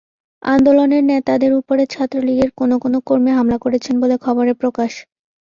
আন্দোলনের 0.43 1.03
নেতাদের 1.05 1.51
ওপরে 1.59 1.83
ছাত্রলীগের 1.85 2.49
কোনো 2.55 2.75
কোনো 2.79 2.97
কর্মী 3.07 3.31
হামলা 3.37 3.57
করেছেন 3.57 3.95
বলে 4.03 4.15
খবরে 4.25 4.51
প্রকাশ। 4.61 4.91